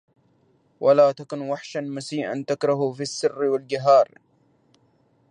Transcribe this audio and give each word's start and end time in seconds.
ولا 0.79 1.11
تكن 1.11 1.41
وحشا 1.41 1.79
مسيئا 1.79 2.43
تكره 2.47 2.91
في 2.91 3.01
السر 3.03 3.43
والجهار!! 3.43 4.11